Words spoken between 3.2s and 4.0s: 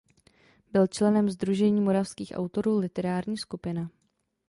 skupina.